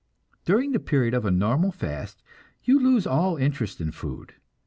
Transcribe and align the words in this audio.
During 0.45 0.71
the 0.71 0.79
period 0.79 1.13
of 1.13 1.25
a 1.25 1.29
normal 1.29 1.71
fast 1.71 2.23
you 2.63 2.79
lose 2.79 3.05
all 3.05 3.37
interest 3.37 3.79
in 3.79 3.91
food. 3.91 4.33